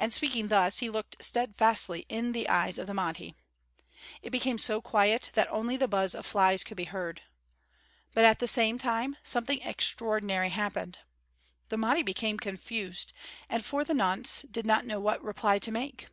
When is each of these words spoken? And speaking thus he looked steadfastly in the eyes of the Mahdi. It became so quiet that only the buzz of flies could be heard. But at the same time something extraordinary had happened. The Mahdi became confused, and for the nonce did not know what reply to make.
And 0.00 0.12
speaking 0.12 0.48
thus 0.48 0.80
he 0.80 0.90
looked 0.90 1.22
steadfastly 1.22 2.04
in 2.08 2.32
the 2.32 2.48
eyes 2.48 2.76
of 2.76 2.88
the 2.88 2.92
Mahdi. 2.92 3.36
It 4.20 4.30
became 4.30 4.58
so 4.58 4.80
quiet 4.80 5.30
that 5.34 5.46
only 5.52 5.76
the 5.76 5.86
buzz 5.86 6.12
of 6.12 6.26
flies 6.26 6.64
could 6.64 6.76
be 6.76 6.86
heard. 6.90 7.22
But 8.14 8.24
at 8.24 8.40
the 8.40 8.48
same 8.48 8.78
time 8.78 9.16
something 9.22 9.62
extraordinary 9.62 10.48
had 10.48 10.60
happened. 10.60 10.98
The 11.68 11.76
Mahdi 11.76 12.02
became 12.02 12.40
confused, 12.40 13.12
and 13.48 13.64
for 13.64 13.84
the 13.84 13.94
nonce 13.94 14.42
did 14.42 14.66
not 14.66 14.86
know 14.86 14.98
what 14.98 15.22
reply 15.22 15.60
to 15.60 15.70
make. 15.70 16.08